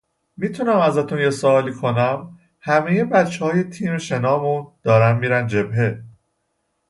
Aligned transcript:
میتونم 0.37 0.79
ازتون 0.79 1.19
یه 1.19 1.29
سوالی 1.29 1.73
کنم 1.73 2.39
همهی 2.61 3.03
بچههای 3.03 3.63
تیم 3.63 3.97
شنامون 3.97 4.67
دارن 4.83 5.17
میرن 5.17 5.47
جبهه 5.47 6.03